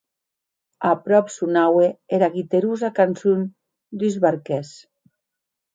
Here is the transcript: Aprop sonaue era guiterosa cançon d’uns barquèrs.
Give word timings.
Aprop 0.91 1.29
sonaue 1.33 1.89
era 2.19 2.31
guiterosa 2.39 2.93
cançon 3.01 3.45
d’uns 3.97 4.21
barquèrs. 4.27 4.75